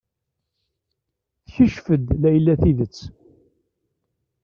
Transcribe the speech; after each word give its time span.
Tekcef-d 1.45 2.07
Layla 2.21 2.55
tidet. 2.61 2.97